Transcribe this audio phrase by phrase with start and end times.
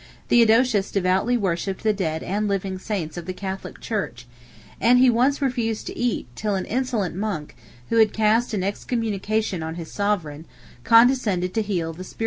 [0.29, 4.25] Theodosius devoutly worshipped the dead and living saints of the Catholic church;
[4.79, 7.55] and he once refused to eat, till an insolent monk,
[7.89, 10.47] who had cast an excommunication on his sovereign,
[10.83, 12.19] condescended to heal the spiritual wound which he had inflicted.